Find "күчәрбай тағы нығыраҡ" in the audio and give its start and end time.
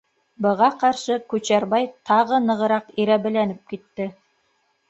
1.33-2.91